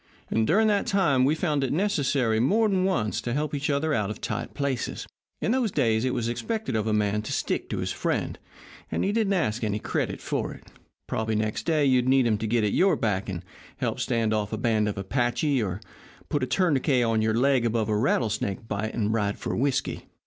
[0.31, 3.93] And during that time we've found it necessary more than once to help each other
[3.93, 5.05] out of tight places.
[5.41, 8.39] In those days it was expected of a man to stick to his friend,
[8.91, 10.63] and he didn't ask any credit for it.
[11.07, 13.45] Probably next day you'd need him to get at your back and
[13.77, 15.79] help stand off a band of Apaches, or
[16.29, 20.07] put a tourniquet on your leg above a rattlesnake bite and ride for whisky.